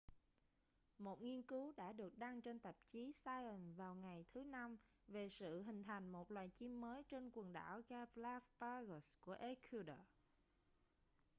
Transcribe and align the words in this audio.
một 0.97 1.21
nghiên 1.21 1.43
cứu 1.43 1.71
đã 1.77 1.93
được 1.93 2.17
đăng 2.17 2.41
trên 2.41 2.59
tạp 2.59 2.75
chí 2.89 3.11
science 3.13 3.73
vào 3.77 3.95
ngày 3.95 4.25
thứ 4.33 4.43
năm 4.43 4.77
về 5.07 5.29
sự 5.29 5.61
hình 5.63 5.83
thành 5.83 6.11
một 6.11 6.31
loài 6.31 6.49
chim 6.49 6.81
mới 6.81 7.03
trên 7.03 7.29
quần 7.33 7.53
đảo 7.53 7.81
galápagos 7.89 9.15
của 9.19 9.31
ecuador 9.33 9.99